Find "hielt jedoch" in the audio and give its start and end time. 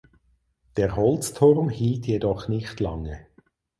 1.69-2.47